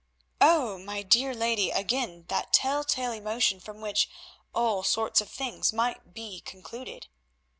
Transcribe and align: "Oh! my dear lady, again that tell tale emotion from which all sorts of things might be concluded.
"Oh! 0.41 0.79
my 0.79 1.03
dear 1.03 1.31
lady, 1.35 1.69
again 1.69 2.25
that 2.29 2.51
tell 2.51 2.83
tale 2.83 3.11
emotion 3.11 3.59
from 3.59 3.81
which 3.81 4.09
all 4.51 4.81
sorts 4.81 5.21
of 5.21 5.29
things 5.29 5.71
might 5.71 6.15
be 6.15 6.39
concluded. 6.41 7.07